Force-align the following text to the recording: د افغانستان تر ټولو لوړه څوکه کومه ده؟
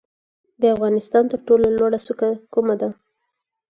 د 0.61 0.63
افغانستان 0.75 1.23
تر 1.31 1.39
ټولو 1.47 1.65
لوړه 1.77 1.99
څوکه 2.05 2.29
کومه 2.53 2.75
ده؟ 2.81 2.89